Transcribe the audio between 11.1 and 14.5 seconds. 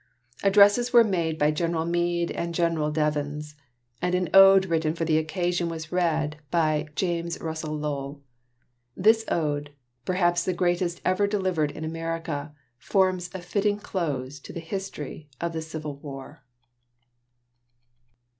delivered in America, forms a fitting close